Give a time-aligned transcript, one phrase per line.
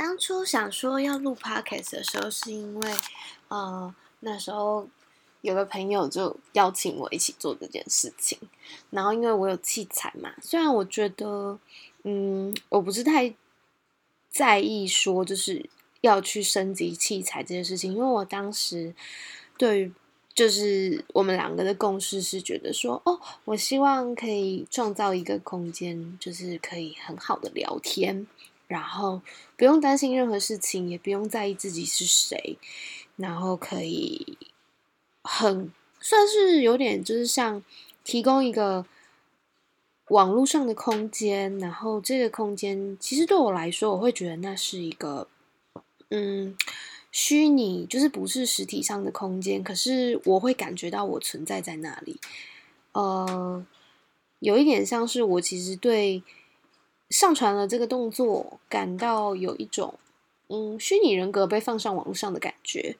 [0.00, 2.94] 当初想说要录 podcast 的时候，是因为，
[3.48, 4.88] 呃，那时候
[5.42, 8.38] 有个朋友就邀请我一起做这件事情。
[8.88, 11.58] 然后因为我有器材嘛，虽然我觉得，
[12.04, 13.34] 嗯，我不是太
[14.30, 15.68] 在意说就是
[16.00, 18.94] 要去升级器材这件事情，因为我当时
[19.58, 19.92] 对于
[20.32, 28.26] 就是我们两个的共识是觉得说，哦，我希望可以创造一个空间，就是可以很好的聊天。
[28.70, 29.20] 然后
[29.56, 32.56] 不用担心任何事情，也不用在意自己是谁，
[33.16, 34.38] 然后可以
[35.24, 37.64] 很算是有点就是像
[38.04, 38.86] 提供一个
[40.06, 45.26] 网络上的空间，然后这个空间其实对我来说，我会觉得那是一个
[46.10, 46.56] 嗯
[47.10, 52.20] 虚拟，就是不是实体上的空间，可是我会感觉到我存在在那里，
[52.92, 53.66] 呃，
[54.38, 56.22] 有一点像是我其实对。
[57.10, 59.98] 上传了这个动作，感到有一种
[60.48, 62.96] 嗯虚拟人格被放上网络上的感觉。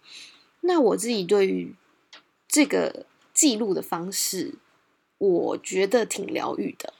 [0.60, 1.74] 那我自己对于
[2.46, 4.56] 这个记录的方式，
[5.18, 6.92] 我觉得挺疗愈的。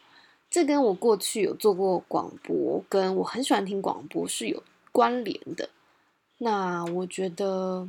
[0.48, 5.68] 这跟我过去有做过广播，跟我很喜欢听广播是有关联的。
[6.38, 7.88] 那我觉得，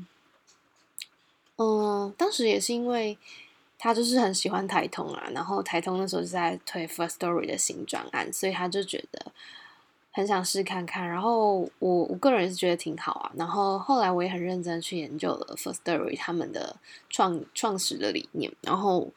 [1.56, 3.18] 嗯，当时也是因为。
[3.84, 9.32] 他就是很喜欢台通啊，然后台通那时候是在推 First Story 的新专案，所以他就觉得
[10.12, 11.10] 很想试看看。
[11.10, 13.32] 然后我我个人是觉得挺好啊。
[13.36, 16.76] 然后后来我也很认真去研究了 First Story 他们的
[17.10, 18.54] 创创始的理念。
[18.62, 19.10] 然后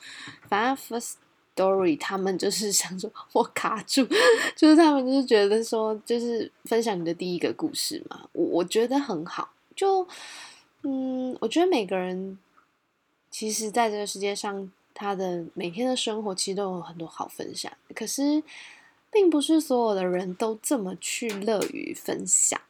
[0.48, 1.16] 反正 First
[1.54, 4.08] Story 他们就是想说，我卡住，
[4.56, 8.26] 就是他们就是觉得说，就是分享你的第一个故事嘛。
[8.32, 10.08] 我我觉得很好，就
[10.84, 12.38] 嗯，我觉得每个人。
[13.34, 17.72] 其实，在这个世界上，他的每天的生活其实都有很多好分享。
[17.92, 18.40] 可是，
[19.10, 22.60] 并不是所有的人都这么去乐于分享。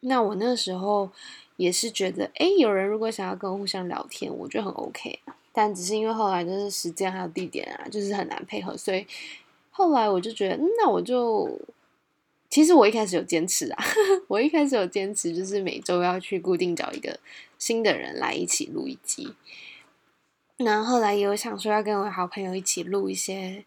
[0.00, 1.08] 那我那时候
[1.56, 5.20] 也是觉得，哎，有人如果想要跟我互相聊天，我觉得很 OK。
[5.52, 9.06] 但只是因为后来就是时间还有地点啊，就是很难配合，所以
[9.70, 11.48] 后来我就觉得，那我就
[12.50, 13.84] 其实我一开始有坚持啊，
[14.26, 17.20] 我一开始有坚持，就是每周要去固定找一个
[17.56, 19.32] 新的人来一起录一集。
[20.58, 23.64] 然后后来有想说要跟我好朋友一起录一些，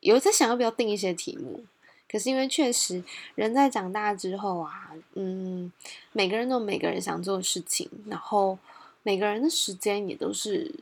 [0.00, 1.64] 有在想要不要定一些题目，
[2.10, 3.04] 可是因为确实
[3.36, 5.72] 人在长大之后啊，嗯，
[6.10, 8.58] 每个人都有每个人想做的事情，然后
[9.04, 10.74] 每个人的时间也都是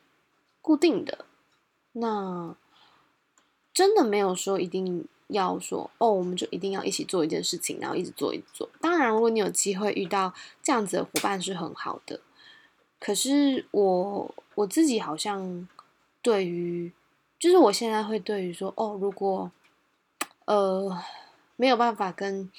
[0.62, 1.26] 固定的，
[1.92, 2.56] 那
[3.74, 8.66] 真的没有说一定要说哦，我们就一定要一起做一件事情，然后一直做一做。
[8.80, 10.32] 当然，如果你有机会遇到
[10.62, 12.18] 这样子的伙伴是很好的。
[12.98, 15.66] 可是我我自己好像
[16.20, 16.92] 对于，
[17.38, 19.50] 就是我现在会对于说，哦，如果
[20.44, 21.02] 呃
[21.56, 22.50] 没有办法跟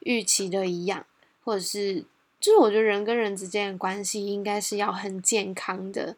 [0.00, 1.06] 预期的一样，
[1.42, 2.04] 或者是，
[2.38, 6.16] 就是我觉得人跟人之间的关系应该是要很健康的，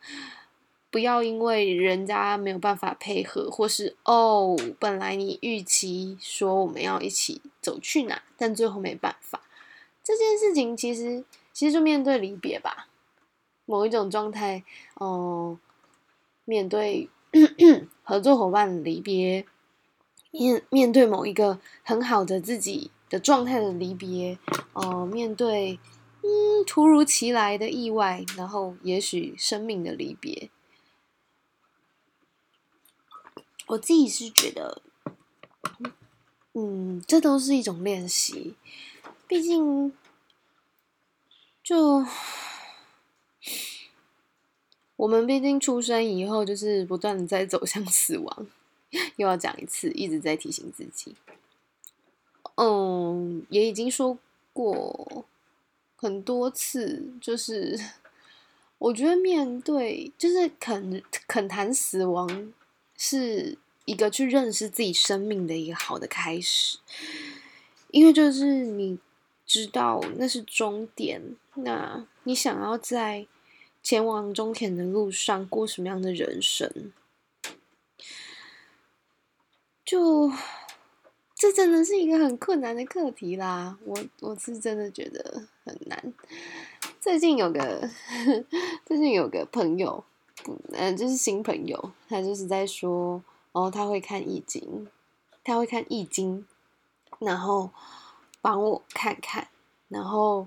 [0.91, 9.43] 不要因为人家没有办法配合，或是哦，本来你预期说我们要一起走去哪，但最后没办法，
[10.03, 12.89] 这件事情其实其实就面对离别吧。
[13.71, 14.65] 某一种状态，
[15.01, 15.57] 嗯，
[16.45, 17.09] 面对
[18.03, 19.47] 合作伙伴离别，
[20.33, 24.37] 面面对某一个很好的自己的状态的离别，
[24.73, 25.79] 哦，面对
[26.23, 30.51] 嗯突如其来的意外，然后也许生命的离别，
[33.69, 34.83] 我自己是觉得，
[36.55, 38.57] 嗯，这都是一种练习，
[39.29, 39.93] 毕竟
[41.63, 42.05] 就。
[45.01, 48.47] 我们毕竟出生以后，就是不断的在走向死亡，
[49.17, 51.17] 又要讲一次，一直在提醒自己。
[52.57, 54.19] 嗯，也已经说
[54.53, 55.25] 过
[55.97, 57.81] 很多次，就是
[58.77, 62.53] 我觉得面对，就是肯肯谈死亡，
[62.95, 63.57] 是
[63.87, 66.77] 一个去认识自己生命的一个好的开始，
[67.91, 68.99] 因为就是你
[69.47, 71.23] 知道那是终点，
[71.55, 73.27] 那你想要在。
[73.83, 76.93] 前往终点的路上过什么样的人生？
[79.85, 80.31] 就
[81.35, 83.77] 这真的是一个很困难的课题啦！
[83.85, 86.13] 我我是真的觉得很难。
[87.01, 87.91] 最近有个
[88.87, 90.05] 最近有个朋友，
[90.73, 94.87] 嗯，就是新朋友，他就是在说，哦，他会看易经，
[95.43, 96.47] 他会看易经，
[97.19, 97.71] 然后
[98.41, 99.49] 帮我看看，
[99.89, 100.47] 然后。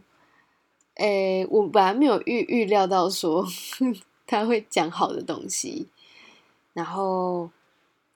[0.96, 3.46] 诶，我本来没有预预料到说
[4.28, 5.88] 他会讲好的东西，
[6.74, 7.50] 然后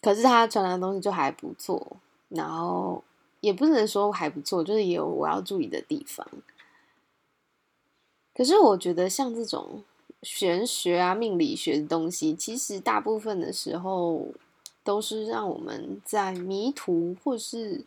[0.02, 1.98] 可是他传达的东西就还不错，
[2.30, 3.04] 然后
[3.42, 6.28] 也不能说还不错，就是也有我要注意的地方。
[8.36, 9.84] 可是我觉得像这种
[10.22, 14.28] 玄学啊、命理学的东西，其实大部分的时候
[14.84, 17.84] 都是让我们在迷途或是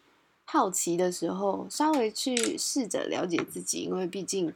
[0.53, 4.53] 好奇的时候，稍微去试着了解自己，因为毕竟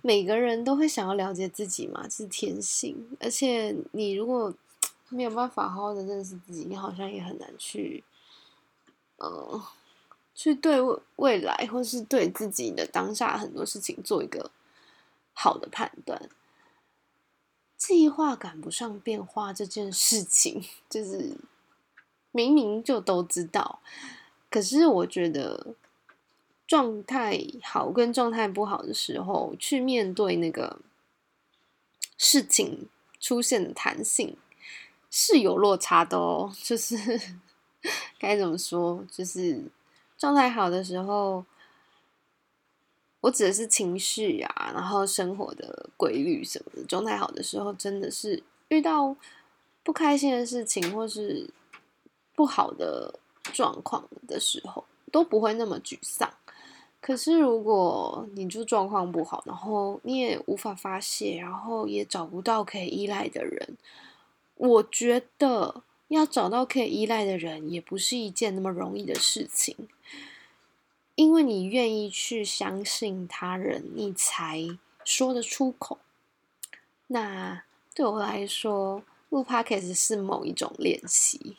[0.00, 3.16] 每个人都会想要了解自己嘛，是天性。
[3.18, 4.54] 而且你如果
[5.10, 8.04] 没有办法好好的认识自己，你好像也很难去，
[9.16, 9.60] 呃，
[10.36, 10.80] 去对
[11.16, 14.52] 未来或是对自己的当下很多事情做一个
[15.32, 16.30] 好的判断。
[17.76, 21.36] 计划赶不上变化这件事情， 就是
[22.30, 23.80] 明明就都知道，
[24.54, 25.74] 可是我觉得
[26.64, 30.78] 状态好跟状态不好的时候，去面对那个
[32.16, 34.36] 事情出现的弹性。
[35.10, 36.96] 是有落差的哦，就是
[38.16, 39.64] 该怎么说，就是
[40.16, 41.44] 状态好的时候，
[43.22, 46.84] 我指的是情绪啊，然后生活的规律什么的。
[46.86, 49.16] 状态好的时候，真的是遇到
[49.82, 51.50] 不开心的事情或是
[52.36, 53.18] 不好的
[53.52, 56.32] 状况的时候，都不会那么沮丧。
[57.00, 63.76] 可是如果你就状况不好，然后你也无法发泄，然后也找不到可以依赖的人。
[64.56, 69.76] 我觉得要找到可以依赖的人，也不是一件那么容易的事情。
[71.16, 75.98] 因为你愿意去相信他人，你才说得出口。
[77.08, 77.62] 那
[77.94, 81.56] 对我来说，录 podcast 是某一种练习，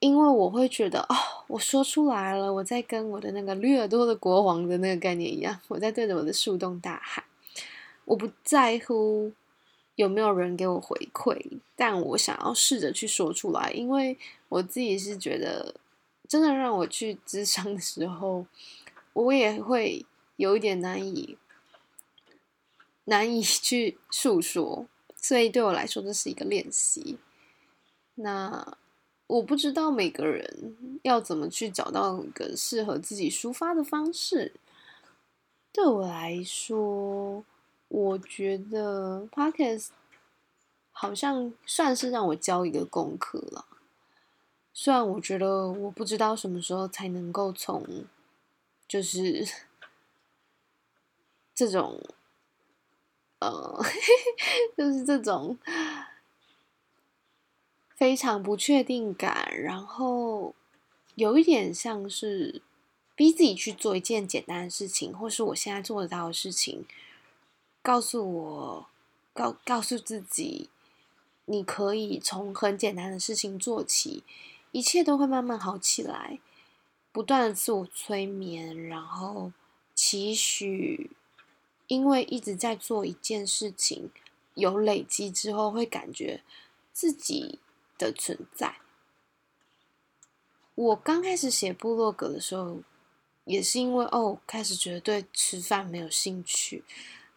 [0.00, 1.16] 因为我会觉得，哦，
[1.48, 7.24] 我说出来了，我在跟我的那个绿耳朵的国王的那个概念一样，我在对着我的树洞大喊，
[8.04, 9.32] 我不在乎。
[9.96, 11.58] 有没有人给我回馈？
[11.74, 14.16] 但我想要试着去说出来，因为
[14.48, 15.74] 我自己是觉得，
[16.28, 18.46] 真的让我去智商的时候，
[19.12, 20.06] 我也会
[20.36, 21.36] 有一点难以
[23.06, 24.86] 难以去诉说，
[25.16, 27.18] 所以对我来说这是一个练习。
[28.14, 28.78] 那
[29.28, 34.54] 我不知道每个人要怎么去找到一个适合自己抒发的方式。
[35.72, 37.44] 对我来说。
[37.88, 39.88] 我觉得 podcast
[40.90, 43.64] 好像算是让我教一个功课了。
[44.74, 48.04] 虽然我觉得我不知道什么时候才能够从，
[48.86, 49.42] 就是
[51.56, 51.98] 这种，
[53.38, 53.82] 呃，
[54.76, 55.56] 就是这种
[57.98, 60.54] 非常不确定感，然后
[61.16, 62.62] 有一点像是
[63.16, 66.84] 逼自己去做一件简单的事情，或是我现在做得到的事情。
[67.82, 68.86] 告诉我，
[69.32, 70.68] 告告诉自己，
[71.46, 74.22] 你可以从很简单的事情做起，
[74.70, 76.38] 一切都会慢慢好起来。
[77.10, 79.50] 不断的自我催眠，然后
[79.92, 81.10] 期许，
[81.88, 84.10] 因为一直在做一件事情，
[84.54, 86.42] 有累积之后，会感觉
[86.92, 87.58] 自己
[87.98, 88.76] 的存在。
[90.74, 92.80] 我刚开始写部落格的时候，
[93.44, 96.84] 也是因为哦，开始觉得对吃饭没有兴趣。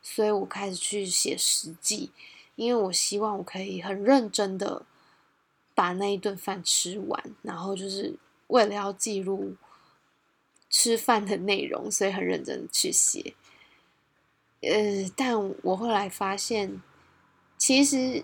[0.04, 2.12] 所以我开始去写实记，
[2.56, 4.84] 因为我希望我可以很认真的
[5.76, 8.16] 把那一顿饭吃完，然后就是
[8.48, 9.56] 为了要记录
[10.70, 13.36] 吃饭的内容，所以很认真去写。
[14.62, 16.82] 呃，但我后来发现，
[17.58, 18.24] 其实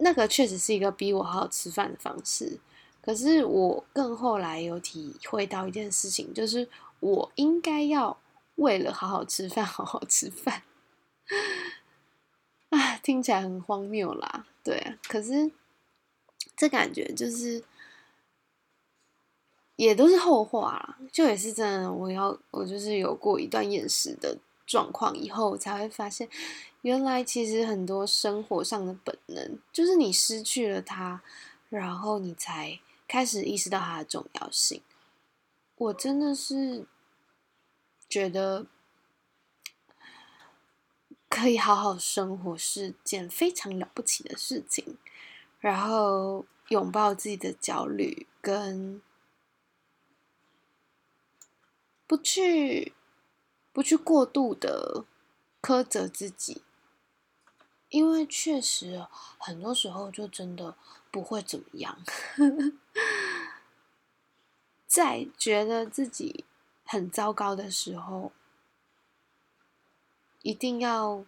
[0.00, 2.58] 那个确实是一个逼我好好吃饭的方式。
[3.00, 6.68] 可是我更后来有体会到一件事情，就是
[7.00, 8.18] 我应该要。
[8.56, 10.64] 为了好好吃饭，好好吃饭，
[12.68, 14.98] 啊，听起来很荒谬啦，对啊。
[15.04, 15.50] 可是
[16.54, 17.64] 这感觉就是，
[19.76, 20.98] 也都是后话啦。
[21.10, 24.36] 就也是真的，我要我就是有过一段厌食的
[24.70, 26.28] 状况以后，才会发现，
[26.82, 31.22] 原来其实很多生活上的本能，就是你失去了它，
[31.68, 34.80] 然后你才开始意识到它的重要性。
[35.76, 36.86] 我真的是。
[38.12, 38.66] 觉得
[41.28, 44.98] 可以好好生活是件非常了不起的事情，
[45.60, 49.00] 然后拥抱自己的焦虑，跟
[52.08, 52.92] 不去
[53.80, 55.06] 不去过度的
[55.62, 56.60] 苛责自己，
[57.88, 59.06] 因为确实
[59.38, 60.76] 很多时候就真的
[61.10, 62.04] 不会怎么样，
[64.86, 66.44] 在觉得自己。
[66.84, 68.32] 很糟糕的时候，
[70.42, 71.24] 一定要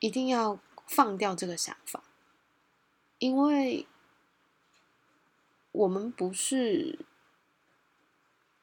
[0.00, 2.02] 一定要放掉这个想法，
[3.18, 3.86] 因为
[5.70, 6.98] 我们不是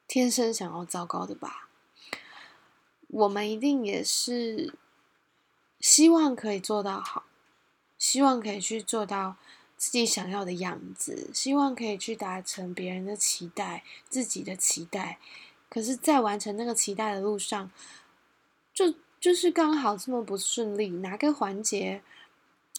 [0.06, 1.65] 天生想要糟糕的吧？
[3.08, 4.74] 我们一定也是
[5.80, 7.24] 希望可以做到好，
[7.98, 9.36] 希望可以去做到
[9.76, 15.18] 自己想要的样子，希望可以去达成别人的期待、自己的期待。
[15.68, 17.70] 可是，在完成那个期待的路上，
[18.72, 22.02] 就就是刚好这么不顺利，哪个环节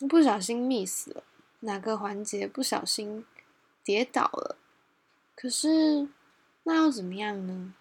[0.10, 1.24] 不小心 miss 了，
[1.62, 3.26] 哪个环节不小心
[3.84, 4.58] 跌倒了。
[5.36, 6.08] 可是，
[6.64, 7.74] 那又怎么样呢？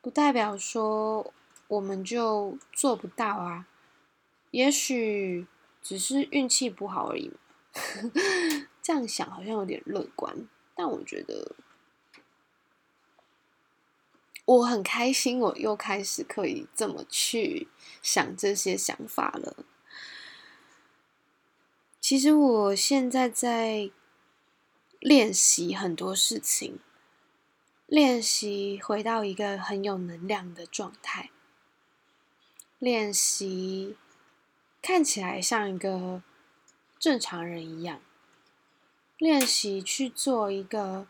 [0.00, 1.32] 不代表说
[1.70, 3.66] 我们就做不到啊。
[4.50, 5.46] 也许
[5.80, 7.32] 只是运气不好而已。
[8.82, 11.54] 这样想好像有点乐观，但我觉得
[14.44, 17.68] 我很开心，我又开始可以这么去
[18.02, 19.64] 想这些想法了。
[22.00, 23.90] 其实我现在在。
[25.00, 26.78] 练习很多事情，
[27.86, 31.30] 练习回到一个很有能量的状态，
[32.80, 33.96] 练习
[34.82, 36.20] 看起来像一个
[36.98, 38.00] 正常人一样，
[39.18, 41.06] 练习去做一个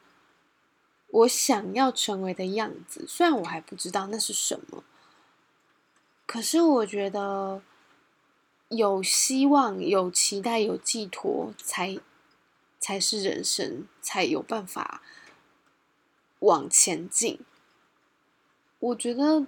[1.08, 3.06] 我想要成为的样子。
[3.08, 4.84] 虽然我还不知道那是什么，
[6.26, 7.62] 可是我觉得
[8.68, 11.98] 有希望、有期待、有寄托才。
[12.82, 15.02] 才是人生，才有办法
[16.38, 17.38] 往前进。
[18.78, 19.46] 我觉得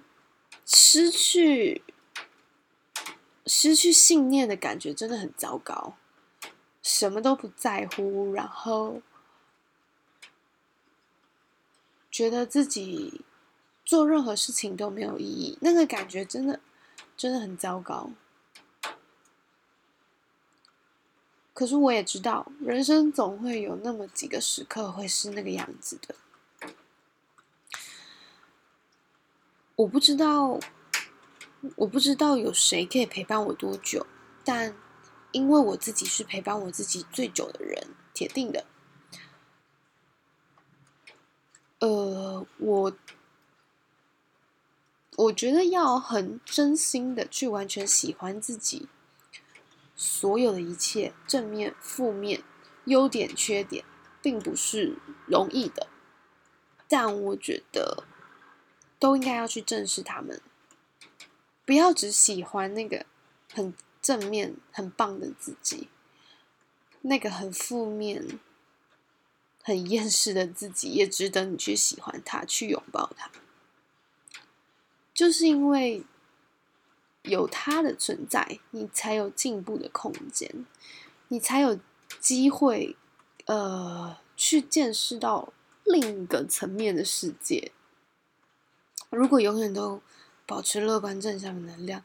[0.66, 1.82] 失去
[3.54, 5.94] 失去信念的感觉真的很糟糕，
[6.82, 9.02] 什么都不在乎，然后
[12.10, 13.20] 觉得自己
[13.84, 16.60] 做任何事情都没有意义，那个感觉真的
[17.14, 18.12] 真的很糟糕。
[21.52, 26.14] 可是我也知道，人生总会有那么几个时刻会是那个样子的。
[29.76, 30.58] 我不知道，
[31.76, 34.06] 我不知道有谁可以陪伴我多久，
[34.44, 34.74] 但
[35.30, 38.66] 因为我自己是陪伴我自己最久的人，铁定的。
[41.78, 42.92] 呃，我
[45.16, 48.88] 我觉得要很真心的去完全喜欢自己。
[49.94, 52.42] 所有的一切，正面、负面、
[52.86, 53.84] 优点、缺点，
[54.20, 55.86] 并不是容易的，
[56.88, 58.04] 但我觉得
[58.98, 60.40] 都应该要去正视他们，
[61.64, 63.06] 不要只喜欢那个
[63.52, 65.88] 很正面、很棒的自己，
[67.02, 68.38] 那个很负面、
[69.62, 73.30] 很厌世的自己也值得你去喜欢他，去拥抱他，
[75.12, 76.04] 就是因为。
[77.24, 80.66] 有它的存在，你才有进步的空间，
[81.28, 81.78] 你才有
[82.18, 82.96] 机会，
[83.44, 85.52] 呃，去见识到
[85.84, 87.70] 另一个层面的世界。
[89.10, 90.02] 如果永远都
[90.46, 92.02] 保持乐观正向的能量，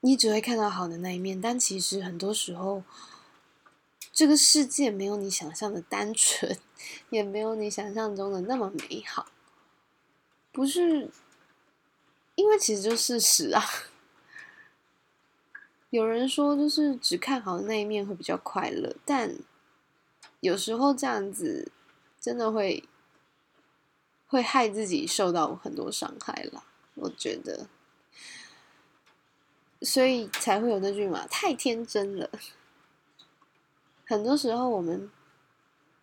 [0.00, 1.40] 你只会看到好的那一面。
[1.40, 2.82] 但其实很多时候，
[4.12, 6.58] 这个世界没有你想象的单纯，
[7.10, 9.26] 也没有你想象中的那么美好，
[10.52, 11.10] 不是。
[12.34, 13.64] 因为其实就事实啊，
[15.88, 19.34] 有人说就是只看好的那一面会比较快乐，但
[20.40, 21.72] 有时候这样子
[22.20, 22.86] 真的会
[24.26, 26.62] 会害自己受到很多伤害了。
[26.96, 27.68] 我觉得，
[29.80, 32.28] 所以才会有那句嘛，太天真了。
[34.04, 35.10] 很多时候我们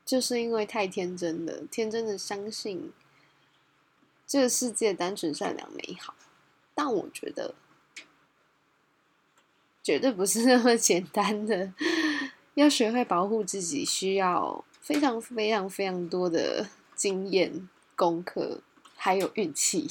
[0.05, 2.91] 就是因为太天真了，天真的相信。
[4.25, 6.15] 这个世界单纯、善良、美好，
[6.73, 7.53] 但我觉得
[9.83, 11.73] 绝对不是那么简单的。
[12.55, 18.61] 要学会保护自己，需要非常、非常、非常多的经验、功课，
[18.95, 19.89] 还有运气。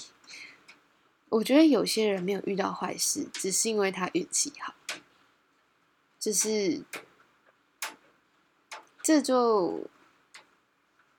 [1.32, 4.74] 我觉得有些人没有遇到坏事，只是因为他运气好。
[6.18, 6.82] 就是
[9.02, 9.88] 这就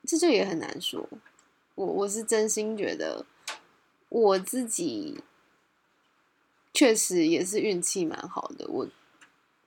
[0.05, 1.09] 这就也很难说。
[1.73, 3.25] 我我是真心觉得，
[4.09, 5.23] 我自己
[6.71, 8.67] 确实也是运气蛮好的。
[8.67, 8.87] 我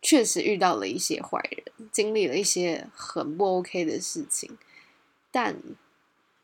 [0.01, 4.57] 确实遇到了一些坏人，经历了一些很不 OK 的事情，
[5.33, 5.61] 但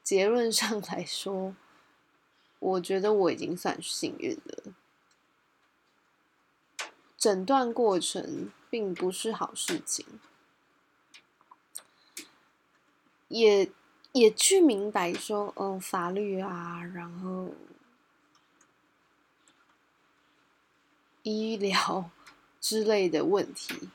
[0.02, 1.54] 结论上来说，
[2.62, 4.73] 我觉得我已经算幸运了。
[7.16, 10.07] 整段过程并不是好事情，
[13.28, 13.71] 也。
[14.14, 17.49] 也去明白说，嗯，法律啊，然后
[21.23, 22.11] 医疗
[22.61, 23.88] 之类的问题，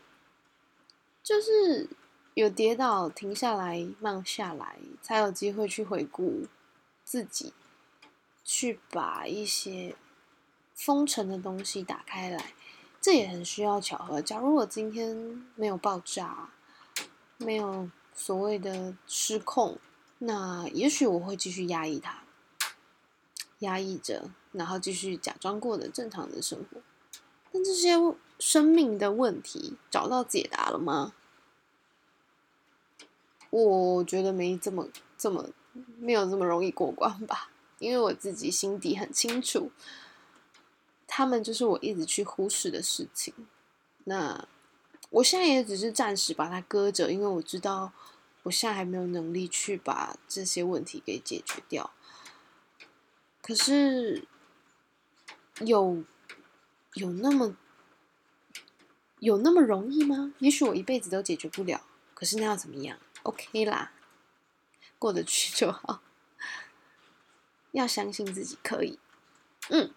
[1.21, 1.87] 就是
[2.33, 6.47] 有跌倒，停下来，慢下来，才有机会去回顾
[7.03, 7.53] 自己，
[8.49, 9.93] 去把一些
[10.73, 12.53] 封尘的东西打开来，
[13.01, 14.21] 这也很需要巧合。
[14.21, 16.49] 假如我今天没有爆炸，
[17.39, 19.77] 没有所谓的失控，
[20.19, 22.23] 那也许我会继续压抑它，
[23.59, 26.79] 压抑着，然后继续假装过的正常的生活。
[27.51, 27.95] 但这些
[28.39, 31.13] 生命的问题找到解答了吗？
[33.49, 34.87] 我觉得没这么
[35.17, 35.49] 这么
[35.99, 37.49] 没有这么容易过关吧，
[37.79, 39.71] 因为我自己心底很清楚，
[41.05, 43.33] 他们就是我一直去忽视的事情。
[44.05, 44.47] 那
[45.09, 47.91] 我现在也只是暂时把它搁着，因为我知道
[48.43, 51.91] 我现在还没有能力去把这些问题给解决掉。
[53.41, 54.27] 可是
[55.59, 56.03] 有
[56.95, 57.55] 有那么
[59.19, 60.33] 有那么容易吗？
[60.39, 61.81] 也许我一辈子都解决不了。
[62.13, 63.91] 可是那要怎么样？OK 啦，
[64.97, 66.01] 过得去就好。
[67.77, 68.97] 要相信自己可以。
[69.69, 69.91] 嗯。